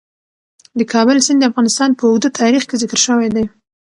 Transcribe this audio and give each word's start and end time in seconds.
د 0.79 0.81
کابل 0.93 1.17
سیند 1.25 1.39
د 1.41 1.43
افغانستان 1.51 1.89
په 1.95 2.03
اوږده 2.09 2.29
تاریخ 2.41 2.63
کې 2.67 2.79
ذکر 2.81 2.99
شوی 3.05 3.27
دی. 3.35 3.45